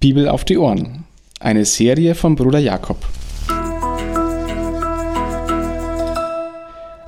[0.00, 1.04] Bibel auf die Ohren.
[1.40, 3.06] Eine Serie von Bruder Jakob.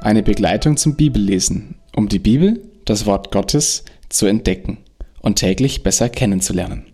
[0.03, 4.77] Eine Begleitung zum Bibellesen, um die Bibel, das Wort Gottes, zu entdecken
[5.23, 6.85] und täglich besser kennenzulernen.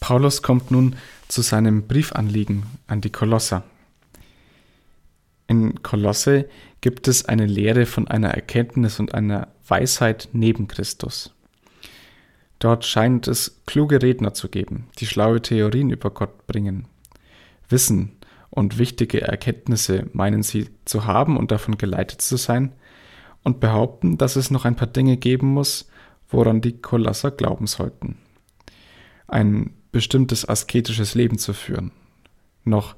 [0.00, 0.96] Paulus kommt nun
[1.28, 3.64] zu seinem Briefanliegen an die Kolosser.
[5.46, 6.48] In Kolosse
[6.80, 11.34] gibt es eine Lehre von einer Erkenntnis und einer Weisheit neben Christus.
[12.60, 16.86] Dort scheint es kluge Redner zu geben, die schlaue Theorien über Gott bringen.
[17.68, 18.12] Wissen
[18.50, 22.72] und wichtige Erkenntnisse meinen sie zu haben und davon geleitet zu sein
[23.42, 25.88] und behaupten, dass es noch ein paar Dinge geben muss,
[26.28, 28.18] woran die Kolosser glauben sollten.
[29.26, 31.92] Ein bestimmtes asketisches Leben zu führen,
[32.64, 32.94] noch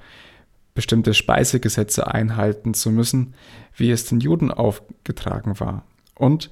[0.74, 3.34] bestimmte Speisegesetze einhalten zu müssen,
[3.76, 6.50] wie es den Juden aufgetragen war, und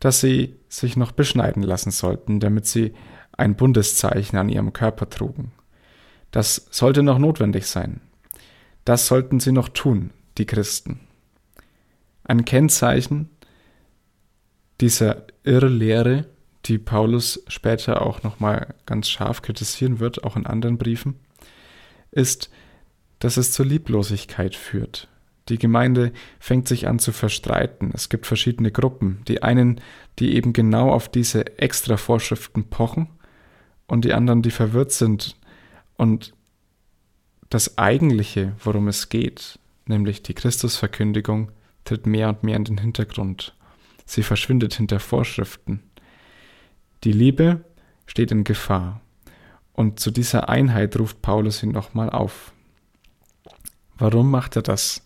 [0.00, 2.92] dass sie sich noch beschneiden lassen sollten, damit sie
[3.32, 5.52] ein Bundeszeichen an ihrem Körper trugen.
[6.30, 8.00] Das sollte noch notwendig sein.
[8.84, 11.00] Das sollten sie noch tun, die Christen.
[12.24, 13.30] Ein Kennzeichen
[14.80, 16.26] dieser Irrlehre,
[16.66, 21.18] die Paulus später auch nochmal ganz scharf kritisieren wird, auch in anderen Briefen,
[22.10, 22.50] ist,
[23.18, 25.08] dass es zur Lieblosigkeit führt,
[25.48, 27.90] die Gemeinde fängt sich an zu verstreiten.
[27.94, 29.22] Es gibt verschiedene Gruppen.
[29.28, 29.80] Die einen,
[30.18, 33.08] die eben genau auf diese extra Vorschriften pochen
[33.86, 35.36] und die anderen, die verwirrt sind
[35.96, 36.34] und
[37.48, 41.52] das eigentliche, worum es geht, nämlich die Christusverkündigung,
[41.84, 43.54] tritt mehr und mehr in den Hintergrund.
[44.04, 45.82] Sie verschwindet hinter Vorschriften.
[47.04, 47.64] Die Liebe
[48.06, 49.00] steht in Gefahr.
[49.72, 52.52] Und zu dieser Einheit ruft Paulus ihn nochmal auf.
[53.98, 55.05] Warum macht er das?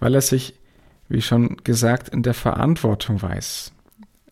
[0.00, 0.54] Weil er sich,
[1.08, 3.72] wie schon gesagt, in der Verantwortung weiß.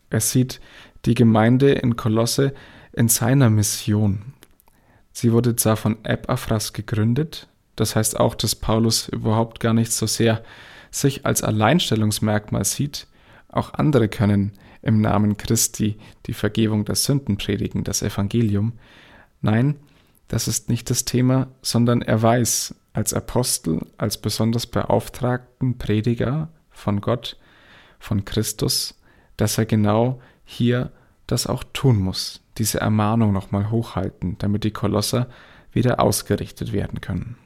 [0.09, 0.59] Er sieht
[1.05, 2.53] die Gemeinde in Kolosse
[2.93, 4.33] in seiner Mission.
[5.11, 10.05] Sie wurde zwar von Epaphras gegründet, das heißt auch, dass Paulus überhaupt gar nicht so
[10.05, 10.43] sehr
[10.91, 13.07] sich als Alleinstellungsmerkmal sieht,
[13.47, 18.73] auch andere können im Namen Christi die Vergebung der Sünden predigen, das Evangelium.
[19.41, 19.75] Nein,
[20.27, 27.01] das ist nicht das Thema, sondern er weiß, als Apostel, als besonders beauftragten Prediger von
[27.01, 27.37] Gott,
[27.99, 28.99] von Christus,
[29.37, 30.91] dass er genau hier
[31.27, 35.27] das auch tun muss, diese Ermahnung nochmal hochhalten, damit die Kolosser
[35.71, 37.37] wieder ausgerichtet werden können.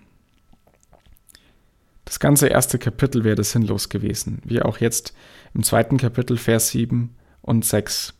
[2.05, 5.13] Das ganze erste Kapitel wäre sinnlos gewesen, wie auch jetzt
[5.53, 8.13] im zweiten Kapitel Vers 7 und 6,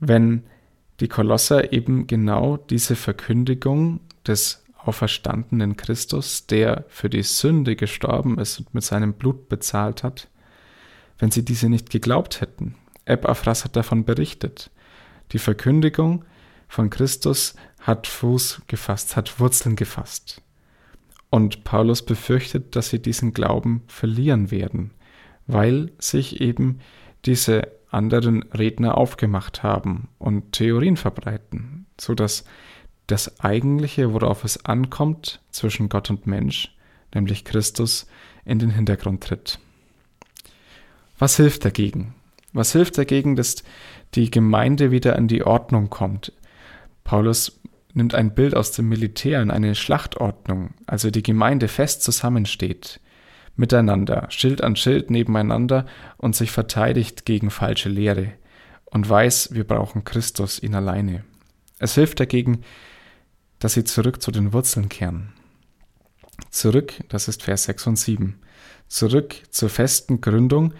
[0.00, 0.44] wenn
[1.00, 8.58] die Kolosser eben genau diese Verkündigung des auferstandenen Christus, der für die Sünde gestorben ist
[8.58, 10.28] und mit seinem Blut bezahlt hat,
[11.18, 12.76] wenn sie diese nicht geglaubt hätten.
[13.04, 14.70] Epaphras hat davon berichtet.
[15.32, 16.24] Die Verkündigung
[16.68, 20.42] von Christus hat Fuß gefasst, hat Wurzeln gefasst.
[21.30, 24.90] Und Paulus befürchtet, dass sie diesen Glauben verlieren werden,
[25.46, 26.80] weil sich eben
[27.24, 32.44] diese anderen Redner aufgemacht haben und Theorien verbreiten, so dass
[33.10, 36.74] das Eigentliche, worauf es ankommt, zwischen Gott und Mensch,
[37.14, 38.06] nämlich Christus,
[38.44, 39.58] in den Hintergrund tritt.
[41.18, 42.14] Was hilft dagegen?
[42.52, 43.62] Was hilft dagegen, dass
[44.14, 46.32] die Gemeinde wieder in die Ordnung kommt?
[47.04, 47.60] Paulus
[47.92, 53.00] nimmt ein Bild aus dem Militär in eine Schlachtordnung, also die Gemeinde fest zusammensteht,
[53.56, 58.32] miteinander, Schild an Schild nebeneinander und sich verteidigt gegen falsche Lehre
[58.86, 61.24] und weiß, wir brauchen Christus, ihn alleine.
[61.78, 62.62] Es hilft dagegen,
[63.60, 65.32] dass sie zurück zu den Wurzeln kehren.
[66.50, 68.40] Zurück, das ist Vers 6 und 7.
[68.88, 70.74] Zurück zur festen Gründung,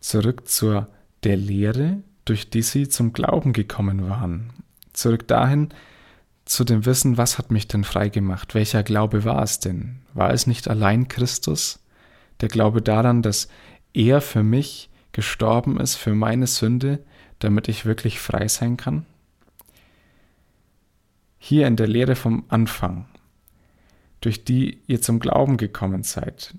[0.00, 0.88] zurück zur
[1.22, 4.52] der Lehre, durch die sie zum Glauben gekommen waren.
[4.92, 5.70] Zurück dahin,
[6.44, 8.54] zu dem Wissen, was hat mich denn frei gemacht?
[8.54, 10.00] Welcher Glaube war es denn?
[10.14, 11.80] War es nicht allein Christus?
[12.40, 13.48] Der Glaube daran, dass
[13.92, 17.04] er für mich gestorben ist, für meine Sünde,
[17.38, 19.06] damit ich wirklich frei sein kann?
[21.38, 23.06] Hier in der Lehre vom Anfang,
[24.20, 26.54] durch die ihr zum Glauben gekommen seid.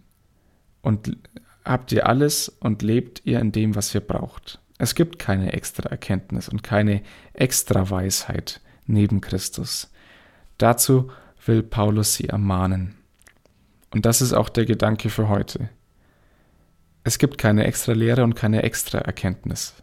[0.81, 1.18] Und
[1.65, 4.59] habt ihr alles und lebt ihr in dem, was ihr braucht.
[4.77, 7.01] Es gibt keine extra Erkenntnis und keine
[7.33, 9.92] extra Weisheit neben Christus.
[10.57, 11.12] Dazu
[11.45, 12.95] will Paulus sie ermahnen.
[13.92, 15.69] Und das ist auch der Gedanke für heute.
[17.03, 19.74] Es gibt keine extra Lehre und keine extra Erkenntnis.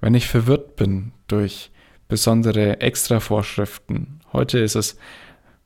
[0.00, 1.70] Wenn ich verwirrt bin durch
[2.08, 4.20] besondere Extra-Vorschriften.
[4.32, 4.98] Heute ist es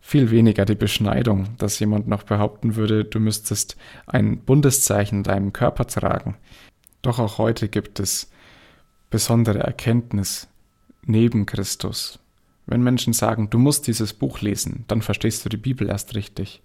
[0.00, 3.76] viel weniger die Beschneidung, dass jemand noch behaupten würde, du müsstest
[4.06, 6.36] ein Bundeszeichen in deinem Körper tragen.
[7.02, 8.30] Doch auch heute gibt es
[9.10, 10.48] besondere Erkenntnis
[11.04, 12.18] neben Christus,
[12.66, 16.62] Wenn Menschen sagen, du musst dieses Buch lesen, dann verstehst du die Bibel erst richtig.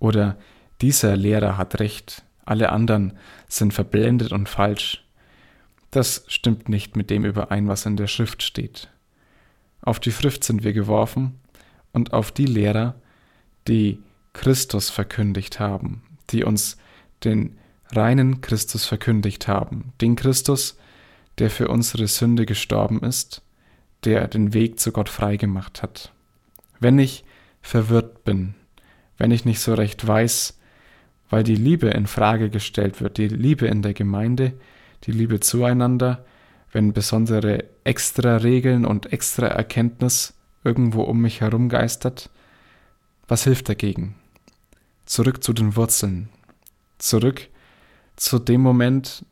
[0.00, 0.36] Oder
[0.80, 3.12] dieser Lehrer hat recht, alle anderen
[3.46, 5.04] sind verblendet und falsch.
[5.92, 8.88] Das stimmt nicht mit dem überein, was in der Schrift steht.
[9.84, 11.38] Auf die Schrift sind wir geworfen
[11.92, 12.94] und auf die Lehrer,
[13.68, 13.98] die
[14.32, 16.78] Christus verkündigt haben, die uns
[17.22, 17.58] den
[17.92, 20.78] reinen Christus verkündigt haben, den Christus,
[21.38, 23.42] der für unsere Sünde gestorben ist,
[24.04, 26.12] der den Weg zu Gott freigemacht hat.
[26.80, 27.24] Wenn ich
[27.60, 28.54] verwirrt bin,
[29.18, 30.58] wenn ich nicht so recht weiß,
[31.28, 34.54] weil die Liebe in Frage gestellt wird, die Liebe in der Gemeinde,
[35.04, 36.24] die Liebe zueinander,
[36.74, 40.34] wenn besondere extra Regeln und extra Erkenntnis
[40.64, 42.30] irgendwo um mich herum geistert,
[43.28, 44.16] was hilft dagegen?
[45.06, 46.30] Zurück zu den Wurzeln,
[46.98, 47.48] zurück
[48.16, 49.24] zu dem Moment,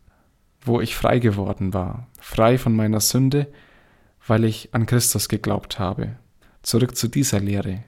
[0.60, 3.52] wo ich frei geworden war, frei von meiner Sünde,
[4.24, 6.14] weil ich an Christus geglaubt habe.
[6.62, 7.82] Zurück zu dieser Lehre.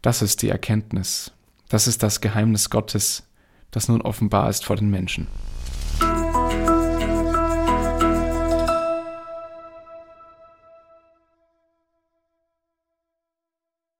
[0.00, 1.32] Das ist die Erkenntnis.
[1.68, 3.28] Das ist das Geheimnis Gottes,
[3.70, 5.26] das nun offenbar ist vor den Menschen.